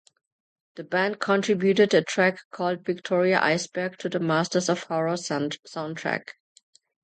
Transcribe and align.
The 0.77 0.83
band 0.83 1.19
contributed 1.19 1.93
a 1.93 2.01
track 2.01 2.39
called 2.49 2.83
"Victoria 2.85 3.39
Iceberg" 3.39 3.99
to 3.99 4.09
the 4.09 4.19
Masters 4.19 4.67
of 4.67 4.81
Horror 4.85 5.13
Soundtrack. 5.13 6.29